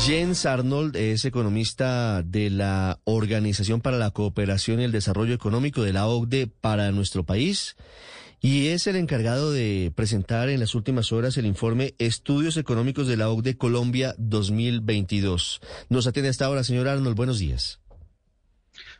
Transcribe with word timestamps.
Jens 0.00 0.46
Arnold 0.46 0.96
es 0.96 1.24
economista 1.24 2.22
de 2.22 2.50
la 2.50 3.00
Organización 3.04 3.80
para 3.80 3.98
la 3.98 4.10
Cooperación 4.10 4.80
y 4.80 4.84
el 4.84 4.92
Desarrollo 4.92 5.34
Económico 5.34 5.82
de 5.82 5.92
la 5.92 6.06
OCDE 6.06 6.46
para 6.46 6.92
nuestro 6.92 7.24
país 7.24 7.76
y 8.40 8.68
es 8.68 8.86
el 8.86 8.96
encargado 8.96 9.52
de 9.52 9.92
presentar 9.94 10.48
en 10.48 10.60
las 10.60 10.74
últimas 10.74 11.12
horas 11.12 11.36
el 11.36 11.46
informe 11.46 11.94
Estudios 11.98 12.56
Económicos 12.56 13.08
de 13.08 13.16
la 13.16 13.28
OCDE 13.28 13.58
Colombia 13.58 14.14
2022. 14.18 15.60
Nos 15.88 16.06
atiende 16.06 16.30
hasta 16.30 16.46
ahora, 16.46 16.64
señor 16.64 16.88
Arnold. 16.88 17.16
Buenos 17.16 17.38
días. 17.38 17.80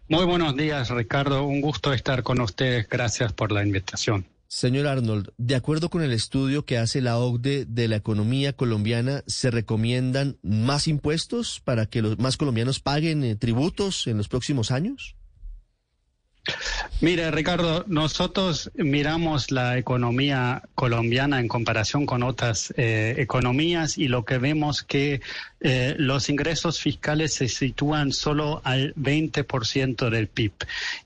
Muy 0.09 0.25
buenos 0.25 0.57
días, 0.57 0.91
Ricardo. 0.91 1.45
Un 1.45 1.61
gusto 1.61 1.93
estar 1.93 2.23
con 2.23 2.41
ustedes. 2.41 2.89
Gracias 2.89 3.33
por 3.33 3.53
la 3.53 3.63
invitación. 3.63 4.27
Señor 4.51 4.87
Arnold, 4.87 5.29
de 5.37 5.57
acuerdo 5.57 5.91
con 5.91 6.03
el 6.03 6.11
estudio 6.11 6.65
que 6.65 6.79
hace 6.79 7.03
la 7.03 7.19
OCDE 7.19 7.67
de 7.67 7.87
la 7.87 7.97
economía 7.97 8.55
colombiana, 8.55 9.23
¿se 9.27 9.51
recomiendan 9.51 10.39
más 10.43 10.89
impuestos 10.89 11.61
para 11.61 11.85
que 11.85 12.01
los 12.01 12.19
más 12.19 12.39
colombianos 12.39 12.81
paguen 12.81 13.25
eh, 13.25 13.37
tributos 13.37 14.07
en 14.07 14.17
los 14.17 14.29
próximos 14.29 14.71
años? 14.71 15.17
Mire, 17.03 17.31
Ricardo, 17.31 17.85
nosotros 17.89 18.71
miramos 18.75 19.51
la 19.51 19.77
economía 19.77 20.63
colombiana 20.75 21.41
en 21.41 21.47
comparación 21.47 22.07
con 22.07 22.23
otras 22.23 22.73
eh, 22.79 23.17
economías 23.19 23.99
y 23.99 24.09
lo 24.09 24.25
que 24.25 24.39
vemos 24.39 24.83
que 24.83 25.21
eh, 25.61 25.97
los 25.99 26.29
ingresos 26.29 26.81
fiscales 26.81 27.35
se 27.35 27.49
sitúan 27.49 28.13
solo 28.13 28.61
al 28.65 28.95
20% 28.95 30.09
del 30.11 30.29
PIB. 30.29 30.53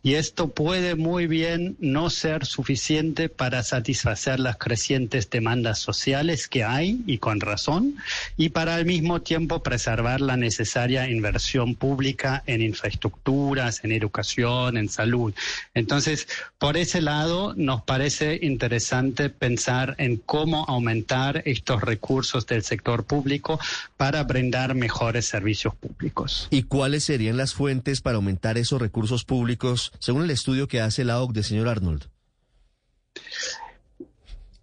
Y 0.02 0.14
esto 0.14 0.48
puede 0.48 0.94
muy 0.94 1.26
bien 1.26 1.76
no 1.80 2.10
ser 2.10 2.44
suficiente 2.44 3.28
para 3.28 3.62
satisfacer 3.62 4.40
las 4.40 4.58
crecientes 4.58 5.30
demandas 5.30 5.78
sociales 5.78 6.48
que 6.48 6.64
hay, 6.64 7.00
y 7.06 7.18
con 7.18 7.40
razón, 7.40 7.96
y 8.36 8.50
para 8.50 8.74
al 8.74 8.84
mismo 8.84 9.22
tiempo 9.22 9.62
preservar 9.62 10.20
la 10.20 10.36
necesaria 10.36 11.08
inversión 11.08 11.74
pública 11.74 12.42
en 12.46 12.62
infraestructuras, 12.62 13.84
en 13.84 13.92
educación, 13.92 14.76
en 14.76 14.88
salud. 14.88 15.34
Entonces, 15.74 16.28
por 16.58 16.76
ese 16.76 17.00
lado, 17.00 17.54
nos 17.56 17.82
parece 17.82 18.38
interesante 18.42 19.30
pensar 19.30 19.94
en 19.98 20.16
cómo 20.16 20.64
aumentar 20.68 21.42
estos 21.46 21.80
recursos 21.82 22.46
del 22.46 22.62
sector 22.62 23.04
público 23.04 23.58
para 23.96 24.26
brindar 24.42 24.74
mejores 24.74 25.26
servicios 25.26 25.72
públicos. 25.76 26.48
¿Y 26.50 26.64
cuáles 26.64 27.04
serían 27.04 27.36
las 27.36 27.54
fuentes 27.54 28.00
para 28.00 28.16
aumentar 28.16 28.58
esos 28.58 28.80
recursos 28.80 29.24
públicos, 29.24 29.92
según 30.00 30.24
el 30.24 30.30
estudio 30.30 30.66
que 30.66 30.80
hace 30.80 31.04
la 31.04 31.20
OCDE, 31.20 31.44
señor 31.44 31.68
Arnold? 31.68 32.08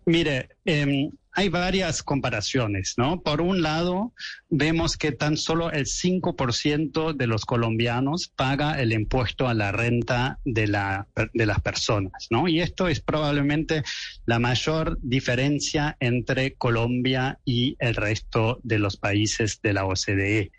Mire, 0.05 0.49
eh, 0.65 1.09
hay 1.39 1.47
varias 1.47 2.03
comparaciones, 2.03 2.95
¿no? 2.97 3.21
Por 3.21 3.39
un 3.39 3.61
lado, 3.61 4.13
vemos 4.49 4.97
que 4.97 5.13
tan 5.13 5.37
solo 5.37 5.71
el 5.71 5.85
5% 5.85 7.15
de 7.15 7.27
los 7.27 7.45
colombianos 7.45 8.27
paga 8.35 8.77
el 8.81 8.91
impuesto 8.91 9.47
a 9.47 9.53
la 9.53 9.71
renta 9.71 10.39
de, 10.43 10.67
la, 10.67 11.07
de 11.33 11.45
las 11.45 11.61
personas, 11.61 12.27
¿no? 12.29 12.49
Y 12.49 12.59
esto 12.59 12.89
es 12.89 12.99
probablemente 12.99 13.83
la 14.25 14.37
mayor 14.39 14.99
diferencia 15.01 15.95
entre 16.01 16.55
Colombia 16.55 17.39
y 17.45 17.77
el 17.79 17.95
resto 17.95 18.59
de 18.63 18.79
los 18.79 18.97
países 18.97 19.61
de 19.61 19.71
la 19.71 19.85
OCDE. 19.85 20.51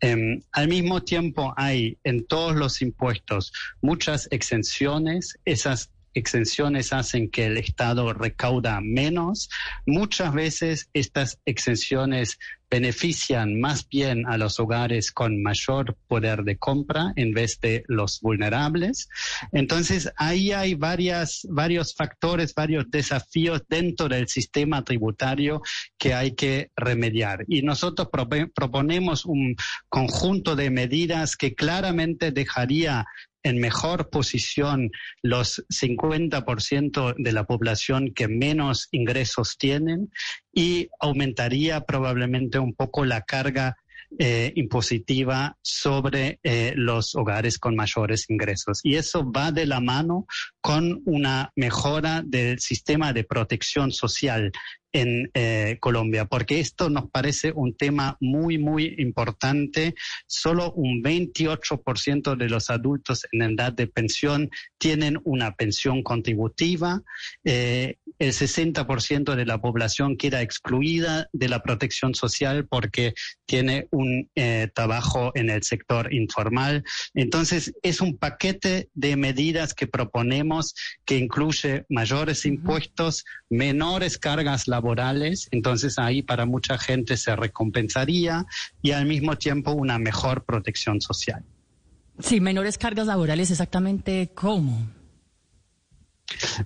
Em, 0.00 0.42
al 0.52 0.68
mismo 0.68 1.02
tiempo, 1.02 1.54
hay 1.56 1.96
en 2.04 2.26
todos 2.26 2.54
los 2.54 2.82
impuestos 2.82 3.54
muchas 3.80 4.28
exenciones, 4.30 5.38
esas 5.46 5.90
exenciones 6.16 6.92
hacen 6.92 7.30
que 7.30 7.46
el 7.46 7.58
Estado 7.58 8.12
recauda 8.12 8.80
menos. 8.80 9.50
Muchas 9.86 10.32
veces 10.32 10.88
estas 10.94 11.38
exenciones 11.44 12.38
benefician 12.68 13.60
más 13.60 13.88
bien 13.88 14.26
a 14.26 14.36
los 14.38 14.58
hogares 14.58 15.12
con 15.12 15.42
mayor 15.42 15.96
poder 16.08 16.42
de 16.42 16.58
compra 16.58 17.12
en 17.16 17.32
vez 17.32 17.60
de 17.60 17.84
los 17.86 18.20
vulnerables. 18.20 19.08
Entonces, 19.52 20.10
ahí 20.16 20.52
hay 20.52 20.74
varias, 20.74 21.46
varios 21.48 21.94
factores, 21.94 22.54
varios 22.54 22.90
desafíos 22.90 23.62
dentro 23.68 24.08
del 24.08 24.28
sistema 24.28 24.82
tributario 24.82 25.62
que 25.96 26.14
hay 26.14 26.34
que 26.34 26.70
remediar. 26.76 27.44
Y 27.46 27.62
nosotros 27.62 28.08
proponemos 28.54 29.24
un 29.24 29.56
conjunto 29.88 30.56
de 30.56 30.70
medidas 30.70 31.36
que 31.36 31.54
claramente 31.54 32.32
dejaría 32.32 33.06
en 33.46 33.60
mejor 33.60 34.10
posición 34.10 34.90
los 35.22 35.64
50% 35.68 37.14
de 37.16 37.32
la 37.32 37.44
población 37.44 38.12
que 38.12 38.26
menos 38.26 38.88
ingresos 38.90 39.56
tienen 39.56 40.10
y 40.52 40.88
aumentaría 41.00 41.82
probablemente 41.82 42.58
un 42.58 42.74
poco 42.74 43.04
la 43.04 43.22
carga 43.22 43.76
eh, 44.18 44.52
impositiva 44.56 45.56
sobre 45.62 46.38
eh, 46.42 46.72
los 46.76 47.14
hogares 47.14 47.58
con 47.58 47.76
mayores 47.76 48.30
ingresos. 48.30 48.80
Y 48.82 48.96
eso 48.96 49.30
va 49.30 49.52
de 49.52 49.66
la 49.66 49.80
mano 49.80 50.26
con 50.60 51.02
una 51.04 51.52
mejora 51.54 52.22
del 52.24 52.58
sistema 52.58 53.12
de 53.12 53.24
protección 53.24 53.92
social 53.92 54.52
en 54.96 55.30
eh, 55.34 55.76
Colombia, 55.78 56.24
porque 56.24 56.58
esto 56.58 56.88
nos 56.88 57.10
parece 57.10 57.52
un 57.54 57.76
tema 57.76 58.16
muy, 58.18 58.56
muy 58.56 58.94
importante. 58.96 59.94
Solo 60.26 60.72
un 60.72 61.02
28% 61.02 62.34
de 62.34 62.48
los 62.48 62.70
adultos 62.70 63.26
en 63.30 63.42
edad 63.42 63.74
de 63.74 63.88
pensión 63.88 64.50
tienen 64.78 65.18
una 65.24 65.54
pensión 65.54 66.02
contributiva. 66.02 67.02
Eh, 67.44 67.96
el 68.18 68.32
60% 68.32 69.34
de 69.34 69.44
la 69.44 69.60
población 69.60 70.16
queda 70.16 70.40
excluida 70.40 71.28
de 71.34 71.50
la 71.50 71.62
protección 71.62 72.14
social 72.14 72.66
porque 72.66 73.12
tiene 73.44 73.88
un 73.90 74.30
eh, 74.34 74.70
trabajo 74.74 75.30
en 75.34 75.50
el 75.50 75.62
sector 75.62 76.14
informal. 76.14 76.84
Entonces, 77.12 77.74
es 77.82 78.00
un 78.00 78.16
paquete 78.16 78.88
de 78.94 79.16
medidas 79.16 79.74
que 79.74 79.86
proponemos 79.86 80.74
que 81.04 81.18
incluye 81.18 81.84
mayores 81.90 82.46
impuestos, 82.46 83.26
menores 83.50 84.16
cargas 84.16 84.66
laborales, 84.66 84.85
entonces 85.50 85.98
ahí 85.98 86.22
para 86.22 86.46
mucha 86.46 86.78
gente 86.78 87.16
se 87.16 87.34
recompensaría 87.34 88.46
y 88.82 88.92
al 88.92 89.06
mismo 89.06 89.36
tiempo 89.36 89.72
una 89.72 89.98
mejor 89.98 90.44
protección 90.44 91.00
social. 91.00 91.44
Sí, 92.18 92.40
menores 92.40 92.78
cargas 92.78 93.06
laborales, 93.06 93.50
exactamente 93.50 94.30
cómo. 94.34 94.86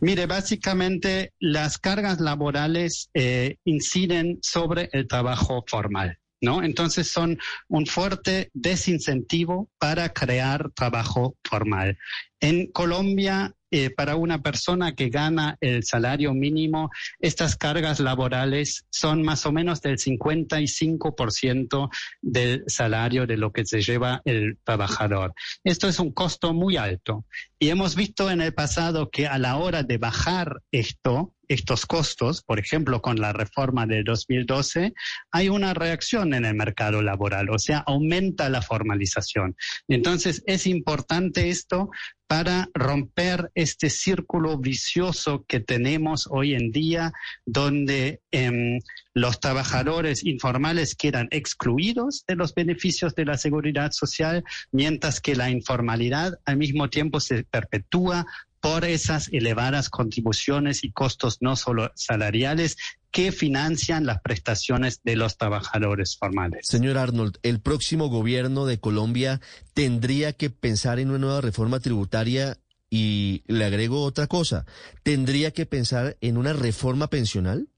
Mire, 0.00 0.26
básicamente 0.26 1.32
las 1.38 1.78
cargas 1.78 2.20
laborales 2.20 3.10
eh, 3.14 3.56
inciden 3.64 4.38
sobre 4.42 4.88
el 4.92 5.06
trabajo 5.06 5.64
formal. 5.66 6.18
¿No? 6.40 6.62
Entonces 6.62 7.08
son 7.08 7.38
un 7.68 7.86
fuerte 7.86 8.50
desincentivo 8.54 9.68
para 9.78 10.12
crear 10.12 10.70
trabajo 10.74 11.36
formal. 11.44 11.98
En 12.40 12.72
Colombia 12.72 13.54
eh, 13.72 13.90
para 13.90 14.16
una 14.16 14.42
persona 14.42 14.96
que 14.96 15.10
gana 15.10 15.56
el 15.60 15.84
salario 15.84 16.34
mínimo, 16.34 16.90
estas 17.20 17.56
cargas 17.56 18.00
laborales 18.00 18.84
son 18.90 19.22
más 19.22 19.46
o 19.46 19.52
menos 19.52 19.80
del 19.80 19.96
55% 19.96 21.88
del 22.20 22.64
salario 22.66 23.28
de 23.28 23.36
lo 23.36 23.52
que 23.52 23.64
se 23.64 23.80
lleva 23.80 24.22
el 24.24 24.58
trabajador. 24.64 25.34
Esto 25.62 25.86
es 25.86 26.00
un 26.00 26.10
costo 26.10 26.52
muy 26.52 26.76
alto. 26.76 27.24
Y 27.60 27.68
hemos 27.68 27.94
visto 27.94 28.28
en 28.28 28.40
el 28.40 28.54
pasado 28.54 29.08
que 29.08 29.28
a 29.28 29.38
la 29.38 29.56
hora 29.56 29.84
de 29.84 29.98
bajar 29.98 30.62
esto, 30.72 31.32
estos 31.50 31.84
costos, 31.84 32.42
por 32.42 32.60
ejemplo, 32.60 33.02
con 33.02 33.20
la 33.20 33.32
reforma 33.32 33.84
de 33.84 34.04
2012, 34.04 34.94
hay 35.32 35.48
una 35.48 35.74
reacción 35.74 36.32
en 36.32 36.44
el 36.44 36.54
mercado 36.54 37.02
laboral, 37.02 37.50
o 37.50 37.58
sea, 37.58 37.78
aumenta 37.78 38.48
la 38.48 38.62
formalización. 38.62 39.56
Entonces, 39.88 40.44
es 40.46 40.68
importante 40.68 41.50
esto 41.50 41.90
para 42.28 42.68
romper 42.74 43.50
este 43.56 43.90
círculo 43.90 44.58
vicioso 44.58 45.44
que 45.48 45.58
tenemos 45.58 46.28
hoy 46.30 46.54
en 46.54 46.70
día, 46.70 47.12
donde 47.44 48.20
em, 48.30 48.78
los 49.12 49.40
trabajadores 49.40 50.24
informales 50.24 50.94
quedan 50.94 51.26
excluidos 51.32 52.22
de 52.28 52.36
los 52.36 52.54
beneficios 52.54 53.16
de 53.16 53.24
la 53.24 53.36
seguridad 53.36 53.90
social, 53.90 54.44
mientras 54.70 55.20
que 55.20 55.34
la 55.34 55.50
informalidad 55.50 56.38
al 56.44 56.58
mismo 56.58 56.88
tiempo 56.88 57.18
se 57.18 57.42
perpetúa 57.42 58.24
por 58.60 58.84
esas 58.84 59.28
elevadas 59.32 59.88
contribuciones 59.88 60.84
y 60.84 60.92
costos 60.92 61.38
no 61.40 61.56
solo 61.56 61.90
salariales 61.94 62.76
que 63.10 63.32
financian 63.32 64.06
las 64.06 64.20
prestaciones 64.20 65.00
de 65.02 65.16
los 65.16 65.36
trabajadores 65.36 66.16
formales. 66.16 66.66
Señor 66.66 66.98
Arnold, 66.98 67.38
¿el 67.42 67.60
próximo 67.60 68.08
gobierno 68.08 68.66
de 68.66 68.78
Colombia 68.78 69.40
tendría 69.74 70.32
que 70.32 70.50
pensar 70.50 70.98
en 70.98 71.08
una 71.08 71.18
nueva 71.18 71.40
reforma 71.40 71.80
tributaria? 71.80 72.58
Y 72.92 73.44
le 73.46 73.64
agrego 73.64 74.02
otra 74.02 74.26
cosa, 74.26 74.66
¿tendría 75.04 75.52
que 75.52 75.64
pensar 75.64 76.16
en 76.20 76.36
una 76.36 76.52
reforma 76.52 77.06
pensional? 77.06 77.68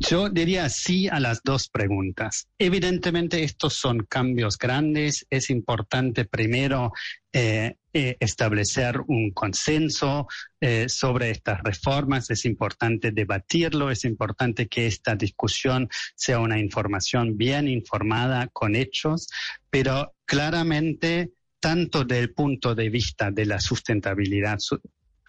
Yo 0.00 0.28
diría 0.28 0.68
sí 0.68 1.08
a 1.08 1.20
las 1.20 1.42
dos 1.44 1.68
preguntas. 1.68 2.48
Evidentemente 2.58 3.44
estos 3.44 3.74
son 3.74 4.04
cambios 4.08 4.58
grandes. 4.58 5.24
Es 5.30 5.50
importante 5.50 6.24
primero 6.24 6.92
eh, 7.32 7.76
eh, 7.92 8.16
establecer 8.18 9.00
un 9.06 9.30
consenso 9.30 10.26
eh, 10.60 10.88
sobre 10.88 11.30
estas 11.30 11.62
reformas. 11.62 12.28
Es 12.30 12.44
importante 12.44 13.12
debatirlo. 13.12 13.90
Es 13.90 14.04
importante 14.04 14.66
que 14.66 14.88
esta 14.88 15.14
discusión 15.14 15.88
sea 16.16 16.40
una 16.40 16.58
información 16.58 17.36
bien 17.36 17.68
informada 17.68 18.48
con 18.48 18.74
hechos. 18.74 19.28
Pero 19.70 20.14
claramente 20.24 21.30
tanto 21.60 22.04
del 22.04 22.34
punto 22.34 22.74
de 22.74 22.90
vista 22.90 23.30
de 23.30 23.46
la 23.46 23.60
sustentabilidad 23.60 24.58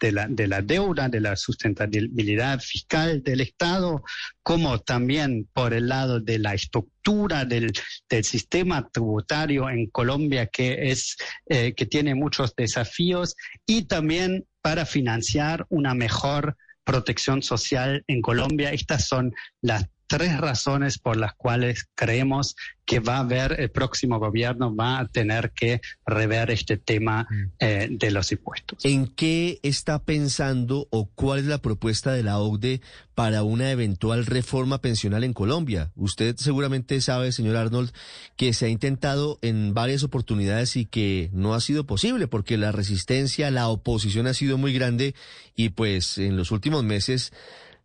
de 0.00 0.12
la, 0.12 0.26
de 0.28 0.46
la 0.46 0.62
deuda, 0.62 1.08
de 1.08 1.20
la 1.20 1.36
sustentabilidad 1.36 2.60
fiscal 2.60 3.22
del 3.22 3.40
Estado, 3.40 4.02
como 4.42 4.78
también 4.80 5.48
por 5.52 5.72
el 5.72 5.88
lado 5.88 6.20
de 6.20 6.38
la 6.38 6.54
estructura 6.54 7.44
del, 7.44 7.72
del 8.08 8.24
sistema 8.24 8.88
tributario 8.88 9.70
en 9.70 9.86
Colombia, 9.88 10.46
que, 10.46 10.90
es, 10.90 11.16
eh, 11.46 11.74
que 11.74 11.86
tiene 11.86 12.14
muchos 12.14 12.54
desafíos, 12.54 13.34
y 13.66 13.82
también 13.82 14.46
para 14.60 14.84
financiar 14.84 15.66
una 15.68 15.94
mejor 15.94 16.56
protección 16.84 17.42
social 17.42 18.04
en 18.06 18.22
Colombia. 18.22 18.70
Estas 18.72 19.06
son 19.06 19.34
las 19.60 19.86
tres 20.06 20.38
razones 20.38 20.98
por 20.98 21.16
las 21.16 21.34
cuales 21.34 21.88
creemos 21.94 22.56
que 22.84 23.00
va 23.00 23.16
a 23.16 23.20
haber, 23.20 23.60
el 23.60 23.70
próximo 23.70 24.20
gobierno 24.20 24.74
va 24.74 25.00
a 25.00 25.08
tener 25.08 25.50
que 25.50 25.80
rever 26.06 26.52
este 26.52 26.76
tema 26.76 27.26
mm. 27.28 27.44
eh, 27.58 27.88
de 27.90 28.10
los 28.12 28.30
impuestos. 28.30 28.84
¿En 28.84 29.08
qué 29.08 29.58
está 29.64 29.98
pensando 29.98 30.86
o 30.90 31.06
cuál 31.06 31.40
es 31.40 31.46
la 31.46 31.58
propuesta 31.58 32.12
de 32.12 32.22
la 32.22 32.38
OCDE 32.38 32.80
para 33.16 33.42
una 33.42 33.72
eventual 33.72 34.24
reforma 34.24 34.80
pensional 34.80 35.24
en 35.24 35.32
Colombia? 35.32 35.90
Usted 35.96 36.36
seguramente 36.36 37.00
sabe, 37.00 37.32
señor 37.32 37.56
Arnold, 37.56 37.90
que 38.36 38.52
se 38.52 38.66
ha 38.66 38.68
intentado 38.68 39.40
en 39.42 39.74
varias 39.74 40.04
oportunidades 40.04 40.76
y 40.76 40.86
que 40.86 41.30
no 41.32 41.54
ha 41.54 41.60
sido 41.60 41.86
posible 41.86 42.28
porque 42.28 42.56
la 42.56 42.70
resistencia, 42.70 43.50
la 43.50 43.68
oposición 43.68 44.28
ha 44.28 44.34
sido 44.34 44.58
muy 44.58 44.72
grande 44.72 45.16
y 45.56 45.70
pues 45.70 46.18
en 46.18 46.36
los 46.36 46.52
últimos 46.52 46.84
meses 46.84 47.32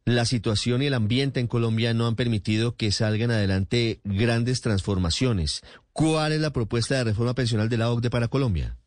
la 0.05 0.25
situación 0.25 0.81
y 0.81 0.87
el 0.87 0.93
ambiente 0.93 1.39
en 1.39 1.47
Colombia 1.47 1.93
no 1.93 2.07
han 2.07 2.15
permitido 2.15 2.75
que 2.75 2.91
salgan 2.91 3.31
adelante 3.31 4.01
grandes 4.03 4.61
transformaciones. 4.61 5.61
¿Cuál 5.93 6.31
es 6.31 6.41
la 6.41 6.53
propuesta 6.53 6.95
de 6.95 7.03
reforma 7.03 7.35
pensional 7.35 7.69
de 7.69 7.77
la 7.77 7.91
OCDE 7.91 8.09
para 8.09 8.27
Colombia? 8.27 8.77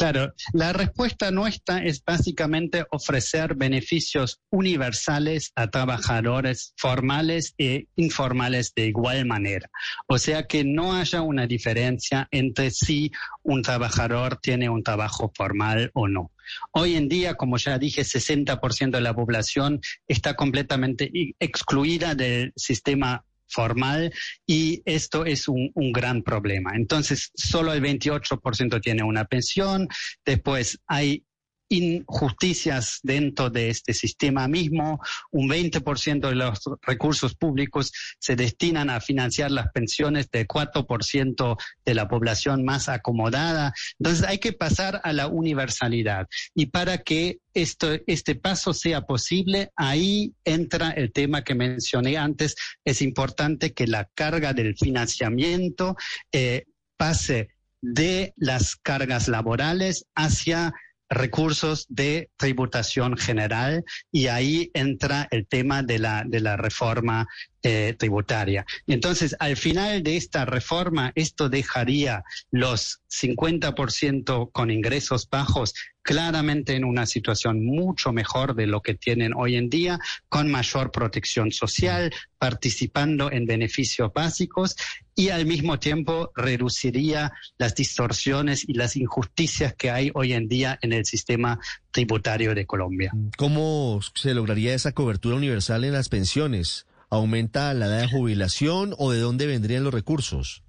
Claro, 0.00 0.32
la 0.54 0.72
respuesta 0.72 1.30
nuestra 1.30 1.84
es 1.84 2.02
básicamente 2.02 2.86
ofrecer 2.90 3.54
beneficios 3.54 4.40
universales 4.48 5.52
a 5.54 5.66
trabajadores 5.68 6.72
formales 6.78 7.52
e 7.58 7.84
informales 7.96 8.72
de 8.74 8.86
igual 8.86 9.26
manera. 9.26 9.68
O 10.06 10.16
sea 10.16 10.46
que 10.46 10.64
no 10.64 10.94
haya 10.94 11.20
una 11.20 11.46
diferencia 11.46 12.28
entre 12.30 12.70
si 12.70 13.12
un 13.42 13.60
trabajador 13.60 14.38
tiene 14.38 14.70
un 14.70 14.82
trabajo 14.82 15.30
formal 15.34 15.90
o 15.92 16.08
no. 16.08 16.32
Hoy 16.72 16.96
en 16.96 17.06
día, 17.10 17.34
como 17.34 17.58
ya 17.58 17.78
dije, 17.78 18.00
60% 18.00 18.92
de 18.92 19.00
la 19.02 19.14
población 19.14 19.82
está 20.08 20.34
completamente 20.34 21.12
excluida 21.38 22.14
del 22.14 22.54
sistema 22.56 23.26
formal 23.50 24.12
y 24.46 24.82
esto 24.84 25.24
es 25.24 25.48
un, 25.48 25.70
gran 25.92 26.22
problema. 26.22 26.72
Entonces, 26.74 27.30
solo 27.34 27.72
el 27.72 27.82
28% 27.82 28.80
tiene 28.80 29.02
una 29.02 29.24
pensión, 29.24 29.88
después 30.24 30.78
hay 30.86 31.24
injusticias 31.70 32.98
dentro 33.02 33.48
de 33.48 33.70
este 33.70 33.94
sistema 33.94 34.48
mismo. 34.48 35.00
Un 35.30 35.48
20% 35.48 36.28
de 36.28 36.34
los 36.34 36.60
recursos 36.82 37.34
públicos 37.34 37.92
se 38.18 38.36
destinan 38.36 38.90
a 38.90 39.00
financiar 39.00 39.50
las 39.50 39.70
pensiones 39.72 40.30
del 40.30 40.46
4% 40.46 41.56
de 41.84 41.94
la 41.94 42.08
población 42.08 42.64
más 42.64 42.88
acomodada. 42.88 43.72
Entonces 43.98 44.26
hay 44.26 44.38
que 44.38 44.52
pasar 44.52 45.00
a 45.04 45.12
la 45.12 45.28
universalidad. 45.28 46.26
Y 46.54 46.66
para 46.66 46.98
que 46.98 47.38
esto, 47.54 47.88
este 48.06 48.34
paso 48.34 48.74
sea 48.74 49.02
posible, 49.02 49.70
ahí 49.76 50.34
entra 50.44 50.90
el 50.90 51.12
tema 51.12 51.42
que 51.42 51.54
mencioné 51.54 52.16
antes. 52.16 52.56
Es 52.84 53.00
importante 53.00 53.72
que 53.72 53.86
la 53.86 54.08
carga 54.14 54.52
del 54.52 54.76
financiamiento 54.76 55.96
eh, 56.32 56.64
pase 56.96 57.48
de 57.82 58.34
las 58.36 58.76
cargas 58.76 59.28
laborales 59.28 60.04
hacia 60.14 60.74
recursos 61.10 61.86
de 61.88 62.30
tributación 62.36 63.16
general 63.16 63.84
y 64.12 64.28
ahí 64.28 64.70
entra 64.74 65.26
el 65.32 65.46
tema 65.46 65.82
de 65.82 65.98
la, 65.98 66.24
de 66.24 66.40
la 66.40 66.56
reforma 66.56 67.26
eh, 67.62 67.94
tributaria. 67.98 68.64
Entonces, 68.86 69.36
al 69.38 69.56
final 69.56 70.02
de 70.02 70.16
esta 70.16 70.44
reforma, 70.44 71.12
esto 71.14 71.48
dejaría 71.48 72.24
los 72.50 73.00
50% 73.10 74.50
con 74.52 74.70
ingresos 74.70 75.28
bajos 75.28 75.74
claramente 76.02 76.74
en 76.74 76.84
una 76.84 77.06
situación 77.06 77.64
mucho 77.64 78.12
mejor 78.12 78.54
de 78.54 78.66
lo 78.66 78.80
que 78.80 78.94
tienen 78.94 79.32
hoy 79.36 79.56
en 79.56 79.68
día, 79.68 79.98
con 80.28 80.50
mayor 80.50 80.90
protección 80.90 81.52
social, 81.52 82.12
participando 82.38 83.30
en 83.30 83.44
beneficios 83.44 84.10
básicos 84.12 84.76
y 85.14 85.28
al 85.28 85.44
mismo 85.44 85.78
tiempo 85.78 86.32
reduciría 86.34 87.32
las 87.58 87.74
distorsiones 87.74 88.66
y 88.66 88.74
las 88.74 88.96
injusticias 88.96 89.74
que 89.74 89.90
hay 89.90 90.10
hoy 90.14 90.32
en 90.32 90.48
día 90.48 90.78
en 90.80 90.94
el 90.94 91.04
sistema 91.04 91.60
tributario 91.90 92.54
de 92.54 92.64
Colombia. 92.64 93.12
¿Cómo 93.36 94.00
se 94.14 94.32
lograría 94.32 94.74
esa 94.74 94.92
cobertura 94.92 95.36
universal 95.36 95.84
en 95.84 95.92
las 95.92 96.08
pensiones? 96.08 96.86
¿Aumenta 97.10 97.74
la 97.74 97.86
edad 97.86 98.00
de 98.02 98.08
jubilación 98.08 98.94
o 98.96 99.10
de 99.10 99.18
dónde 99.18 99.46
vendrían 99.46 99.82
los 99.82 99.92
recursos? 99.92 100.62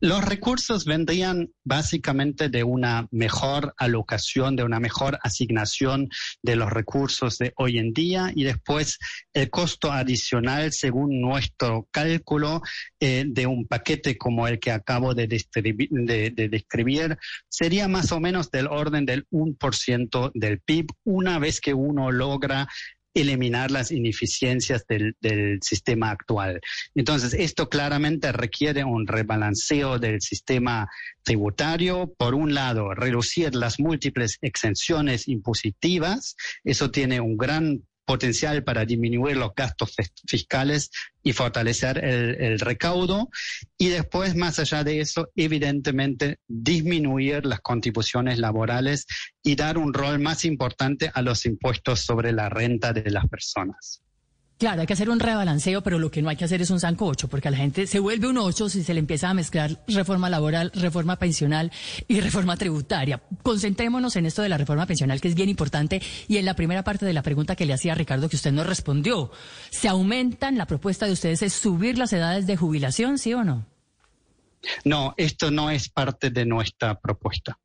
Los 0.00 0.24
recursos 0.24 0.84
vendrían 0.84 1.48
básicamente 1.64 2.50
de 2.50 2.62
una 2.62 3.08
mejor 3.10 3.74
alocación, 3.78 4.54
de 4.54 4.62
una 4.62 4.78
mejor 4.78 5.18
asignación 5.22 6.10
de 6.42 6.54
los 6.56 6.70
recursos 6.70 7.38
de 7.38 7.54
hoy 7.56 7.78
en 7.78 7.94
día 7.94 8.30
y 8.34 8.44
después 8.44 8.98
el 9.32 9.48
costo 9.48 9.90
adicional, 9.90 10.72
según 10.72 11.20
nuestro 11.20 11.88
cálculo, 11.90 12.60
eh, 13.00 13.24
de 13.26 13.46
un 13.46 13.66
paquete 13.66 14.18
como 14.18 14.46
el 14.46 14.60
que 14.60 14.70
acabo 14.70 15.14
de, 15.14 15.26
de, 15.26 16.48
describir, 16.50 17.16
sería 17.48 17.88
más 17.88 18.12
o 18.12 18.20
menos 18.20 18.50
del 18.50 18.66
orden 18.66 19.06
del 19.06 19.26
1% 19.30 20.30
del 20.34 20.60
PIB 20.60 20.88
una 21.04 21.38
vez 21.38 21.60
que 21.60 21.72
uno 21.72 22.10
logra 22.10 22.68
eliminar 23.16 23.70
las 23.70 23.90
ineficiencias 23.90 24.84
del, 24.86 25.14
sistema 25.62 26.10
actual. 26.10 26.60
Entonces, 26.94 27.34
esto 27.34 27.68
claramente 27.68 28.30
requiere 28.32 28.84
un 28.84 29.06
rebalanceo 29.06 29.98
del 29.98 30.20
sistema 30.20 30.88
tributario. 31.22 32.12
Por 32.18 32.34
un 32.34 32.54
lado, 32.54 32.94
reducir 32.94 33.54
las 33.54 33.80
múltiples 33.80 34.38
exenciones 34.42 35.28
impositivas. 35.28 36.36
Eso 36.62 36.90
tiene 36.90 37.20
un 37.20 37.36
gran 37.36 37.82
potencial 38.06 38.64
para 38.64 38.86
disminuir 38.86 39.36
los 39.36 39.50
gastos 39.54 39.94
fiscales 40.26 40.90
y 41.22 41.32
fortalecer 41.32 42.02
el, 42.02 42.58
recaudo. 42.60 43.28
Y 43.76 43.88
después, 43.88 44.36
más 44.36 44.58
allá 44.58 44.84
de 44.84 45.00
eso, 45.00 45.28
evidentemente 45.34 46.38
disminuir 46.46 47.44
las 47.44 47.60
contribuciones 47.60 48.38
laborales 48.38 49.06
y 49.42 49.56
dar 49.56 49.76
un 49.76 49.92
rol 49.92 50.20
más 50.20 50.44
importante 50.44 51.10
a 51.12 51.20
los 51.20 51.44
impuestos 51.44 52.00
sobre 52.00 52.32
la 52.32 52.48
renta 52.48 52.92
de 52.92 53.10
las 53.10 53.28
personas. 53.28 54.05
Claro, 54.58 54.80
hay 54.80 54.86
que 54.86 54.94
hacer 54.94 55.10
un 55.10 55.20
rebalanceo, 55.20 55.82
pero 55.82 55.98
lo 55.98 56.10
que 56.10 56.22
no 56.22 56.30
hay 56.30 56.36
que 56.36 56.46
hacer 56.46 56.62
es 56.62 56.70
un 56.70 56.80
sancocho, 56.80 57.28
porque 57.28 57.48
a 57.48 57.50
la 57.50 57.58
gente 57.58 57.86
se 57.86 57.98
vuelve 57.98 58.26
un 58.26 58.38
ocho 58.38 58.70
si 58.70 58.82
se 58.82 58.94
le 58.94 59.00
empieza 59.00 59.28
a 59.28 59.34
mezclar 59.34 59.84
reforma 59.86 60.30
laboral, 60.30 60.72
reforma 60.74 61.16
pensional 61.16 61.70
y 62.08 62.20
reforma 62.22 62.56
tributaria. 62.56 63.22
Concentrémonos 63.42 64.16
en 64.16 64.24
esto 64.24 64.40
de 64.40 64.48
la 64.48 64.56
reforma 64.56 64.86
pensional, 64.86 65.20
que 65.20 65.28
es 65.28 65.34
bien 65.34 65.50
importante, 65.50 66.00
y 66.26 66.38
en 66.38 66.46
la 66.46 66.56
primera 66.56 66.84
parte 66.84 67.04
de 67.04 67.12
la 67.12 67.22
pregunta 67.22 67.54
que 67.54 67.66
le 67.66 67.74
hacía 67.74 67.92
a 67.92 67.96
Ricardo, 67.96 68.30
que 68.30 68.36
usted 68.36 68.52
no 68.52 68.64
respondió. 68.64 69.30
¿Se 69.68 69.88
aumentan? 69.88 70.56
La 70.56 70.66
propuesta 70.66 71.04
de 71.04 71.12
ustedes 71.12 71.42
es 71.42 71.52
subir 71.52 71.98
las 71.98 72.14
edades 72.14 72.46
de 72.46 72.56
jubilación, 72.56 73.18
sí 73.18 73.34
o 73.34 73.44
no? 73.44 73.66
No, 74.86 75.14
esto 75.18 75.50
no 75.50 75.70
es 75.70 75.90
parte 75.90 76.30
de 76.30 76.46
nuestra 76.46 76.98
propuesta. 76.98 77.58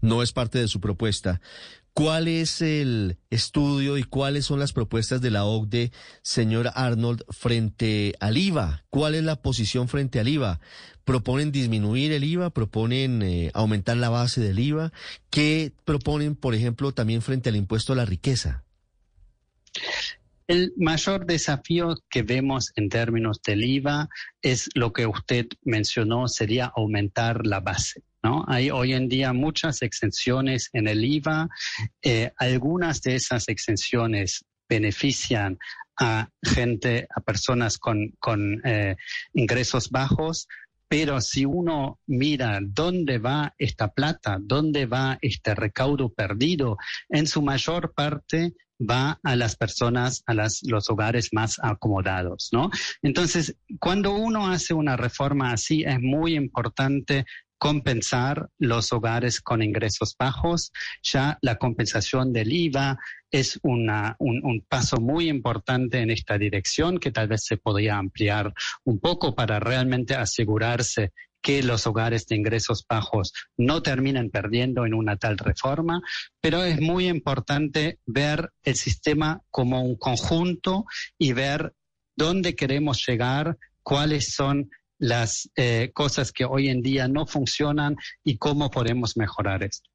No 0.00 0.22
es 0.22 0.32
parte 0.32 0.60
de 0.60 0.68
su 0.68 0.80
propuesta. 0.80 1.40
¿Cuál 1.98 2.28
es 2.28 2.62
el 2.62 3.16
estudio 3.28 3.98
y 3.98 4.04
cuáles 4.04 4.44
son 4.44 4.60
las 4.60 4.72
propuestas 4.72 5.20
de 5.20 5.32
la 5.32 5.44
OCDE, 5.44 5.90
señor 6.22 6.70
Arnold, 6.76 7.24
frente 7.30 8.14
al 8.20 8.36
IVA? 8.36 8.84
¿Cuál 8.88 9.16
es 9.16 9.24
la 9.24 9.42
posición 9.42 9.88
frente 9.88 10.20
al 10.20 10.28
IVA? 10.28 10.60
¿Proponen 11.02 11.50
disminuir 11.50 12.12
el 12.12 12.22
IVA? 12.22 12.50
¿Proponen 12.50 13.20
eh, 13.22 13.50
aumentar 13.52 13.96
la 13.96 14.10
base 14.10 14.40
del 14.40 14.60
IVA? 14.60 14.92
¿Qué 15.28 15.72
proponen, 15.84 16.36
por 16.36 16.54
ejemplo, 16.54 16.92
también 16.92 17.20
frente 17.20 17.48
al 17.48 17.56
impuesto 17.56 17.94
a 17.94 17.96
la 17.96 18.04
riqueza? 18.04 18.62
El 20.46 20.74
mayor 20.76 21.26
desafío 21.26 21.96
que 22.08 22.22
vemos 22.22 22.70
en 22.76 22.90
términos 22.90 23.42
del 23.44 23.64
IVA 23.64 24.08
es 24.40 24.70
lo 24.74 24.92
que 24.92 25.08
usted 25.08 25.48
mencionó, 25.64 26.28
sería 26.28 26.66
aumentar 26.76 27.44
la 27.44 27.58
base. 27.58 28.04
Hay 28.46 28.70
hoy 28.70 28.92
en 28.92 29.08
día 29.08 29.32
muchas 29.32 29.82
exenciones 29.82 30.70
en 30.72 30.88
el 30.88 31.04
IVA. 31.04 31.48
Eh, 32.02 32.30
algunas 32.36 33.00
de 33.02 33.16
esas 33.16 33.48
exenciones 33.48 34.44
benefician 34.68 35.58
a 36.00 36.28
gente, 36.42 37.08
a 37.14 37.20
personas 37.20 37.78
con, 37.78 38.60
eh, 38.64 38.96
ingresos 39.34 39.90
bajos, 39.90 40.46
pero 40.88 41.20
si 41.20 41.44
uno 41.44 41.98
mira 42.06 42.60
dónde 42.62 43.18
va 43.18 43.54
esta 43.58 43.88
plata, 43.88 44.38
dónde 44.40 44.86
va 44.86 45.18
este 45.20 45.54
recaudo 45.54 46.08
perdido, 46.08 46.76
en 47.08 47.26
su 47.26 47.42
mayor 47.42 47.92
parte 47.94 48.54
va 48.78 49.18
a 49.22 49.36
las 49.36 49.56
personas, 49.56 50.22
a 50.26 50.34
los 50.34 50.88
hogares 50.88 51.30
más 51.32 51.58
acomodados. 51.60 52.50
Entonces, 53.02 53.56
cuando 53.80 54.12
uno 54.12 54.48
hace 54.48 54.72
una 54.72 54.96
reforma 54.96 55.52
así, 55.52 55.82
es 55.82 56.00
muy 56.00 56.36
importante 56.36 57.24
compensar 57.58 58.48
los 58.58 58.92
hogares 58.92 59.40
con 59.40 59.62
ingresos 59.62 60.14
bajos. 60.18 60.72
Ya 61.02 61.38
la 61.42 61.56
compensación 61.56 62.32
del 62.32 62.52
IVA 62.52 62.98
es 63.30 63.58
una, 63.62 64.16
un, 64.18 64.40
un, 64.44 64.62
paso 64.62 64.98
muy 65.00 65.28
importante 65.28 66.00
en 66.00 66.10
esta 66.10 66.38
dirección 66.38 66.98
que 66.98 67.10
tal 67.10 67.28
vez 67.28 67.44
se 67.44 67.56
podría 67.58 67.98
ampliar 67.98 68.54
un 68.84 69.00
poco 69.00 69.34
para 69.34 69.60
realmente 69.60 70.14
asegurarse 70.14 71.12
que 71.42 71.62
los 71.62 71.86
hogares 71.86 72.26
de 72.26 72.36
ingresos 72.36 72.84
bajos 72.88 73.32
no 73.56 73.82
terminen 73.82 74.30
perdiendo 74.30 74.86
en 74.86 74.94
una 74.94 75.16
tal 75.16 75.38
reforma, 75.38 76.00
pero 76.40 76.64
es 76.64 76.80
muy 76.80 77.08
importante 77.08 77.98
ver 78.06 78.50
el 78.64 78.74
sistema 78.74 79.42
como 79.50 79.82
un 79.82 79.96
conjunto 79.96 80.84
y 81.16 81.32
ver 81.32 81.74
dónde 82.16 82.54
queremos 82.54 83.04
llegar, 83.06 83.56
cuáles 83.82 84.34
son 84.34 84.70
las 84.98 85.50
eh, 85.56 85.90
cosas 85.94 86.32
que 86.32 86.44
hoy 86.44 86.68
en 86.68 86.82
día 86.82 87.08
no 87.08 87.26
funcionan 87.26 87.96
y 88.24 88.36
cómo 88.38 88.70
podemos 88.70 89.16
mejorar 89.16 89.62
esto. 89.62 89.88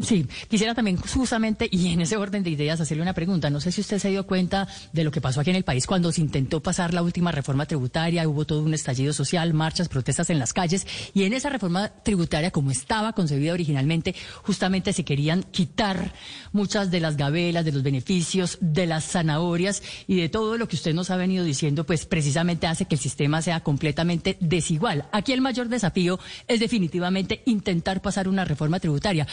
Sí, 0.00 0.26
quisiera 0.48 0.74
también 0.74 0.96
justamente, 0.96 1.68
y 1.70 1.88
en 1.88 2.00
ese 2.00 2.16
orden 2.16 2.42
de 2.42 2.48
ideas, 2.48 2.80
hacerle 2.80 3.02
una 3.02 3.12
pregunta. 3.12 3.50
No 3.50 3.60
sé 3.60 3.70
si 3.72 3.82
usted 3.82 3.98
se 3.98 4.08
dio 4.08 4.26
cuenta 4.26 4.66
de 4.94 5.04
lo 5.04 5.10
que 5.10 5.20
pasó 5.20 5.40
aquí 5.40 5.50
en 5.50 5.56
el 5.56 5.64
país 5.64 5.86
cuando 5.86 6.10
se 6.12 6.22
intentó 6.22 6.62
pasar 6.62 6.94
la 6.94 7.02
última 7.02 7.30
reforma 7.30 7.66
tributaria, 7.66 8.26
hubo 8.26 8.46
todo 8.46 8.62
un 8.62 8.72
estallido 8.72 9.12
social, 9.12 9.52
marchas, 9.52 9.90
protestas 9.90 10.30
en 10.30 10.38
las 10.38 10.54
calles, 10.54 10.86
y 11.12 11.24
en 11.24 11.34
esa 11.34 11.50
reforma 11.50 11.90
tributaria, 11.90 12.50
como 12.50 12.70
estaba 12.70 13.12
concebida 13.12 13.52
originalmente, 13.52 14.14
justamente 14.42 14.94
se 14.94 15.04
querían 15.04 15.42
quitar 15.42 16.14
muchas 16.52 16.90
de 16.90 17.00
las 17.00 17.18
gabelas, 17.18 17.66
de 17.66 17.72
los 17.72 17.82
beneficios, 17.82 18.56
de 18.62 18.86
las 18.86 19.04
zanahorias 19.04 19.82
y 20.06 20.16
de 20.16 20.30
todo 20.30 20.56
lo 20.56 20.68
que 20.68 20.76
usted 20.76 20.94
nos 20.94 21.10
ha 21.10 21.16
venido 21.16 21.44
diciendo, 21.44 21.84
pues 21.84 22.06
precisamente 22.06 22.66
hace 22.66 22.86
que 22.86 22.94
el 22.94 23.00
sistema 23.00 23.42
sea 23.42 23.60
completamente 23.60 24.38
desigual. 24.40 25.04
Aquí 25.12 25.34
el 25.34 25.42
mayor 25.42 25.68
desafío 25.68 26.18
es 26.48 26.60
definitivamente 26.60 27.42
intentar 27.44 28.00
pasar 28.00 28.26
una 28.26 28.46
reforma 28.46 28.80
tributaria. 28.80 29.26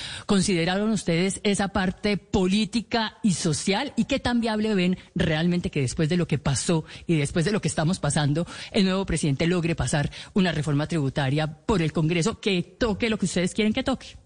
¿Consideraron 0.49 0.89
ustedes 0.89 1.41
esa 1.43 1.67
parte 1.67 2.17
política 2.17 3.19
y 3.21 3.33
social 3.33 3.93
y 3.95 4.05
qué 4.05 4.17
tan 4.17 4.41
viable 4.41 4.73
ven 4.73 4.97
realmente 5.13 5.69
que 5.69 5.81
después 5.81 6.09
de 6.09 6.17
lo 6.17 6.27
que 6.27 6.39
pasó 6.39 6.85
y 7.05 7.17
después 7.17 7.45
de 7.45 7.51
lo 7.51 7.61
que 7.61 7.67
estamos 7.67 7.99
pasando, 7.99 8.47
el 8.71 8.85
nuevo 8.85 9.05
presidente 9.05 9.45
logre 9.45 9.75
pasar 9.75 10.09
una 10.33 10.51
reforma 10.51 10.87
tributaria 10.87 11.45
por 11.45 11.83
el 11.83 11.93
Congreso 11.93 12.41
que 12.41 12.63
toque 12.63 13.11
lo 13.11 13.19
que 13.19 13.25
ustedes 13.25 13.53
quieren 13.53 13.73
que 13.73 13.83
toque? 13.83 14.17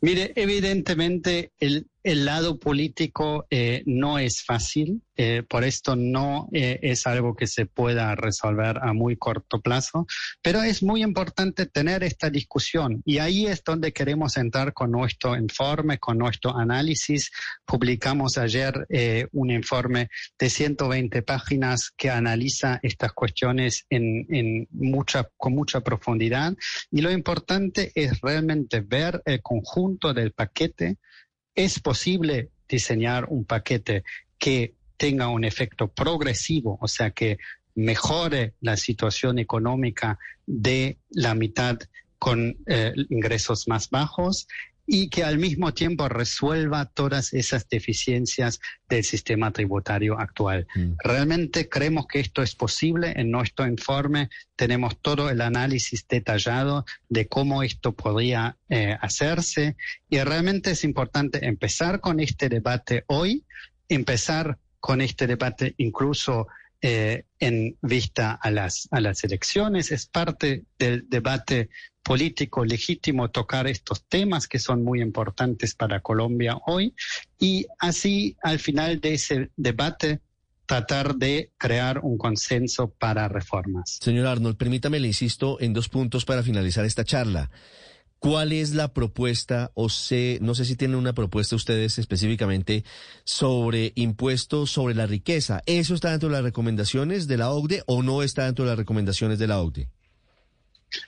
Mire, 0.00 0.32
evidentemente 0.34 1.52
el, 1.60 1.86
el 2.08 2.24
lado 2.24 2.58
político 2.58 3.46
eh, 3.50 3.82
no 3.84 4.18
es 4.18 4.42
fácil, 4.42 5.02
eh, 5.14 5.42
por 5.46 5.62
esto 5.62 5.94
no 5.94 6.48
eh, 6.52 6.78
es 6.80 7.06
algo 7.06 7.36
que 7.36 7.46
se 7.46 7.66
pueda 7.66 8.14
resolver 8.14 8.78
a 8.80 8.94
muy 8.94 9.18
corto 9.18 9.60
plazo, 9.60 10.06
pero 10.40 10.62
es 10.62 10.82
muy 10.82 11.02
importante 11.02 11.66
tener 11.66 12.02
esta 12.02 12.30
discusión 12.30 13.02
y 13.04 13.18
ahí 13.18 13.46
es 13.46 13.62
donde 13.62 13.92
queremos 13.92 14.38
entrar 14.38 14.72
con 14.72 14.90
nuestro 14.90 15.36
informe, 15.36 15.98
con 15.98 16.16
nuestro 16.16 16.56
análisis. 16.56 17.30
Publicamos 17.66 18.38
ayer 18.38 18.86
un 19.32 19.50
informe 19.50 20.08
de 20.38 20.48
120 20.48 21.20
páginas 21.22 21.90
que 21.94 22.08
analiza 22.08 22.80
estas 22.82 23.12
cuestiones 23.12 23.86
con 25.36 25.54
mucha 25.54 25.80
profundidad 25.80 26.54
y 26.90 27.02
lo 27.02 27.10
importante 27.10 27.92
es 27.94 28.18
realmente 28.22 28.80
ver 28.80 29.20
el 29.26 29.42
conjunto 29.42 30.14
del 30.14 30.32
paquete 30.32 30.96
es 31.58 31.80
posible 31.80 32.50
diseñar 32.68 33.26
un 33.28 33.44
paquete 33.44 34.04
que 34.38 34.74
tenga 34.96 35.28
un 35.28 35.42
efecto 35.42 35.88
progresivo, 35.88 36.78
o 36.80 36.86
sea, 36.86 37.10
que 37.10 37.38
mejore 37.74 38.54
la 38.60 38.76
situación 38.76 39.40
económica 39.40 40.20
de 40.46 40.98
la 41.10 41.34
mitad 41.34 41.76
con 42.20 42.56
eh, 42.66 42.92
ingresos 43.10 43.66
más 43.66 43.90
bajos 43.90 44.46
y 44.90 45.10
que 45.10 45.22
al 45.22 45.36
mismo 45.36 45.74
tiempo 45.74 46.08
resuelva 46.08 46.86
todas 46.86 47.34
esas 47.34 47.68
deficiencias 47.68 48.58
del 48.88 49.04
sistema 49.04 49.52
tributario 49.52 50.18
actual. 50.18 50.66
Mm. 50.74 50.92
Realmente 51.04 51.68
creemos 51.68 52.06
que 52.06 52.20
esto 52.20 52.42
es 52.42 52.54
posible. 52.54 53.12
En 53.14 53.30
nuestro 53.30 53.66
informe 53.66 54.30
tenemos 54.56 54.98
todo 55.02 55.28
el 55.28 55.42
análisis 55.42 56.08
detallado 56.08 56.86
de 57.10 57.28
cómo 57.28 57.62
esto 57.62 57.92
podría 57.94 58.56
eh, 58.70 58.96
hacerse 58.98 59.76
y 60.08 60.18
realmente 60.20 60.70
es 60.70 60.82
importante 60.84 61.46
empezar 61.46 62.00
con 62.00 62.18
este 62.18 62.48
debate 62.48 63.04
hoy, 63.08 63.44
empezar 63.90 64.58
con 64.80 65.02
este 65.02 65.26
debate 65.26 65.74
incluso 65.76 66.46
eh, 66.80 67.24
en 67.40 67.76
vista 67.82 68.38
a 68.40 68.50
las, 68.50 68.88
a 68.90 69.00
las 69.00 69.22
elecciones. 69.22 69.92
Es 69.92 70.06
parte 70.06 70.64
del 70.78 71.06
debate 71.10 71.68
político 72.08 72.64
legítimo 72.64 73.28
tocar 73.28 73.66
estos 73.66 74.02
temas 74.04 74.48
que 74.48 74.58
son 74.58 74.82
muy 74.82 75.02
importantes 75.02 75.74
para 75.74 76.00
Colombia 76.00 76.56
hoy 76.66 76.94
y 77.38 77.66
así 77.78 78.34
al 78.42 78.58
final 78.58 78.98
de 78.98 79.12
ese 79.12 79.50
debate 79.58 80.20
tratar 80.64 81.16
de 81.16 81.52
crear 81.58 82.00
un 82.02 82.16
consenso 82.16 82.88
para 82.88 83.28
reformas. 83.28 83.98
Señor 84.00 84.26
Arnold, 84.26 84.56
permítame, 84.56 85.00
le 85.00 85.08
insisto 85.08 85.60
en 85.60 85.74
dos 85.74 85.90
puntos 85.90 86.24
para 86.24 86.42
finalizar 86.42 86.86
esta 86.86 87.04
charla. 87.04 87.50
¿Cuál 88.18 88.52
es 88.52 88.74
la 88.74 88.94
propuesta 88.94 89.70
o 89.74 89.90
sé, 89.90 90.38
no 90.40 90.54
sé 90.54 90.64
si 90.64 90.76
tienen 90.76 90.96
una 90.96 91.12
propuesta 91.12 91.56
ustedes 91.56 91.98
específicamente 91.98 92.84
sobre 93.24 93.92
impuestos 93.96 94.70
sobre 94.70 94.94
la 94.94 95.06
riqueza? 95.06 95.62
¿Eso 95.66 95.94
está 95.94 96.10
dentro 96.10 96.30
de 96.30 96.36
las 96.36 96.42
recomendaciones 96.42 97.28
de 97.28 97.36
la 97.36 97.50
OCDE 97.50 97.82
o 97.86 98.02
no 98.02 98.22
está 98.22 98.46
dentro 98.46 98.64
de 98.64 98.70
las 98.70 98.78
recomendaciones 98.78 99.38
de 99.38 99.46
la 99.46 99.60
OCDE? 99.60 99.90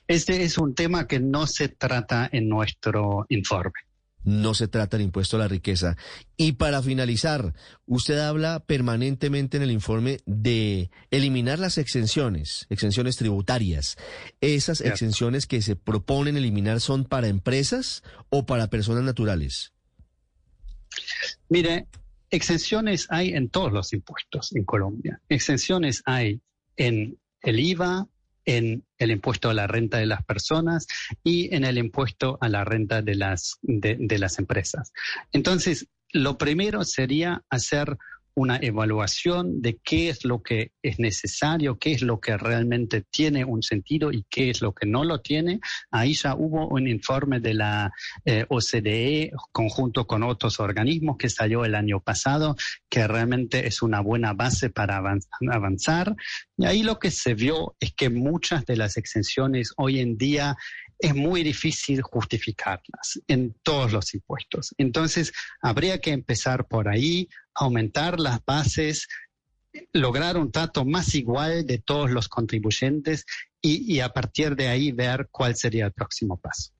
Este 0.06 0.42
es 0.42 0.58
un 0.58 0.75
tema 0.75 1.06
que 1.06 1.20
no 1.20 1.46
se 1.46 1.68
trata 1.68 2.28
en 2.30 2.49
nuestro 2.49 3.26
informe. 3.28 3.80
No 4.22 4.52
se 4.52 4.68
trata 4.68 4.99
del 4.99 5.06
impuesto 5.06 5.37
a 5.37 5.40
la 5.40 5.49
riqueza. 5.49 5.96
Y 6.37 6.52
para 6.52 6.82
finalizar, 6.82 7.54
usted 7.87 8.18
habla 8.18 8.60
permanentemente 8.60 9.56
en 9.56 9.62
el 9.62 9.70
informe 9.70 10.18
de 10.26 10.90
eliminar 11.10 11.58
las 11.58 11.78
exenciones, 11.78 12.66
exenciones 12.68 13.16
tributarias. 13.16 13.96
¿Esas 14.42 14.82
exenciones 14.82 15.46
que 15.46 15.62
se 15.62 15.75
proponen 15.75 16.37
eliminar 16.37 16.80
son 16.80 17.04
para 17.04 17.28
empresas 17.28 18.02
o 18.28 18.44
para 18.44 18.68
personas 18.68 19.04
naturales? 19.04 19.72
Mire, 21.49 21.87
exenciones 22.30 23.06
hay 23.08 23.30
en 23.30 23.49
todos 23.49 23.72
los 23.72 23.92
impuestos 23.94 24.54
en 24.54 24.64
Colombia. 24.64 25.20
Exenciones 25.30 26.02
hay 26.04 26.42
en 26.76 27.18
el 27.42 27.58
IVA, 27.58 28.06
en 28.44 28.85
el 28.99 29.11
impuesto 29.11 29.50
a 29.50 29.54
la 29.54 29.66
renta 29.66 29.99
de 29.99 30.06
las 30.06 30.25
personas 30.25 30.87
y 31.23 31.54
en 31.54 31.64
el 31.64 31.78
impuesto 31.78 32.38
a 32.40 32.49
la 32.49 32.64
renta 32.64 33.02
de 33.02 33.14
las, 33.14 33.59
de, 33.62 34.18
las 34.18 34.38
empresas. 34.38 34.92
Entonces, 35.32 35.88
lo 36.12 36.38
primero 36.38 36.85
sería 36.85 37.42
hacer 37.50 37.97
una 38.40 38.56
evaluación 38.56 39.61
de 39.61 39.78
qué 39.85 40.09
es 40.09 40.25
lo 40.25 40.42
que 40.42 40.73
es 40.82 40.99
necesario, 40.99 41.78
qué 41.78 41.92
es 41.92 42.00
lo 42.00 42.20
que 42.20 42.38
realmente 42.38 43.02
tiene 43.02 43.44
un 43.44 43.62
sentido 43.62 44.11
y 44.12 44.25
qué 44.30 44.49
es 44.49 44.62
lo 44.62 44.73
que 44.73 44.87
no 44.87 45.04
lo 45.04 45.20
tiene. 45.20 45.61
Ahí 45.90 46.14
ya 46.14 46.35
hubo 46.35 46.66
un 46.68 46.88
informe 46.88 47.40
de 47.40 47.52
la 47.52 47.92
eh, 48.25 48.47
OCDE 48.49 49.32
conjunto 49.52 50.06
con 50.06 50.23
otros 50.23 50.59
organismos 50.59 51.18
que 51.18 51.28
salió 51.28 51.66
el 51.66 51.75
año 51.75 52.00
pasado, 52.00 52.56
que 52.88 53.06
realmente 53.06 53.66
es 53.66 53.82
una 53.82 54.00
buena 54.00 54.32
base 54.32 54.70
para 54.70 55.02
avanzar. 55.52 56.16
Y 56.56 56.64
ahí 56.64 56.82
lo 56.82 56.99
que 56.99 57.11
se 57.11 57.35
vio 57.35 57.76
es 57.78 57.92
que 57.92 58.09
muchas 58.09 58.64
de 58.64 58.76
las 58.78 58.97
exenciones 58.97 59.75
hoy 59.76 60.00
en 60.00 60.16
día 60.16 60.56
es 61.00 61.14
muy 61.14 61.42
difícil 61.42 62.02
justificarlas 62.02 63.21
en 63.26 63.54
todos 63.62 63.92
los 63.92 64.14
impuestos. 64.14 64.75
Entonces, 64.78 65.33
habría 65.61 66.00
que 66.00 66.12
empezar 66.12 66.66
por 66.69 66.88
ahí, 66.88 67.28
aumentar 67.54 68.21
las 68.21 68.45
bases, 68.45 69.09
lograr 69.92 70.37
un 70.37 70.50
trato 70.50 70.85
más 70.85 71.14
igual 71.14 71.66
de 71.66 71.78
todos 71.78 72.11
los 72.11 72.28
contribuyentes 72.28 73.25
y, 73.62 73.95
y 73.95 74.00
a 74.00 74.11
partir 74.11 74.57
de 74.57 74.69
ahí 74.69 74.92
ver 74.92 75.28
cuál 75.30 75.57
sería 75.57 75.87
el 75.87 75.92
próximo 75.92 76.37
paso 76.37 76.73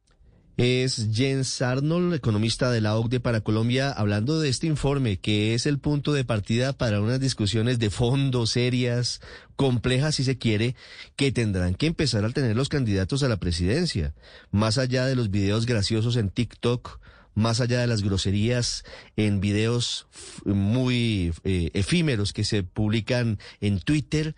es 0.63 1.09
Jens 1.11 1.63
Arnold, 1.63 2.13
economista 2.13 2.71
de 2.71 2.83
la 2.83 2.95
OCDE 2.95 3.19
para 3.19 3.41
Colombia, 3.41 3.91
hablando 3.91 4.39
de 4.39 4.51
este 4.51 4.67
informe 4.67 5.17
que 5.17 5.55
es 5.55 5.65
el 5.65 5.79
punto 5.79 6.13
de 6.13 6.23
partida 6.23 6.75
para 6.75 7.01
unas 7.01 7.19
discusiones 7.19 7.79
de 7.79 7.89
fondo 7.89 8.45
serias, 8.47 9.23
complejas 9.57 10.17
si 10.17 10.25
se 10.25 10.37
quiere, 10.37 10.77
que 11.17 11.33
tendrán 11.33 11.75
que 11.75 11.87
empezar 11.87 12.27
a 12.27 12.31
tener 12.31 12.57
los 12.57 12.69
candidatos 12.69 13.23
a 13.23 13.29
la 13.29 13.39
presidencia, 13.39 14.13
más 14.51 14.77
allá 14.77 15.07
de 15.07 15.17
los 15.17 15.31
videos 15.31 15.65
graciosos 15.65 16.17
en 16.17 16.29
TikTok 16.29 17.01
más 17.33 17.61
allá 17.61 17.81
de 17.81 17.87
las 17.87 18.03
groserías 18.03 18.85
en 19.17 19.41
videos 19.41 20.09
muy 20.45 21.33
eh, 21.45 21.71
efímeros 21.73 22.35
que 22.35 22.45
se 22.45 22.65
publican 22.65 23.39
en 23.63 23.81
Twitter, 23.81 24.35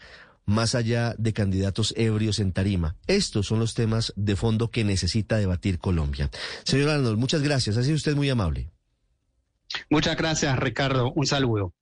más 0.47 0.75
allá 0.75 1.15
de 1.19 1.33
candidatos 1.33 1.95
ebrios 1.97 2.39
en 2.39 2.53
tarima. 2.53 2.97
Estos 3.07 3.47
son 3.47 3.59
los 3.59 3.75
temas 3.75 4.13
de 4.17 4.37
fondo 4.37 4.71
que 4.71 4.85
necesita 4.85 5.37
debatir 5.37 5.79
Colombia. 5.79 6.31
Señor 6.65 6.91
Arnold, 6.91 7.19
muchas 7.19 7.43
gracias. 7.43 7.77
Ha 7.77 7.83
sido 7.83 7.97
usted 7.97 8.15
muy 8.17 8.31
amable. 8.31 8.71
Muchas 9.91 10.17
gracias, 10.17 10.59
Ricardo. 10.59 11.13
Un 11.15 11.27
saludo. 11.27 11.73